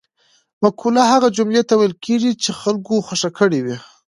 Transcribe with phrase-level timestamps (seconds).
[0.63, 3.77] مقوله هغه جملې ته ویل کیږي چې خلکو خوښه کړې وي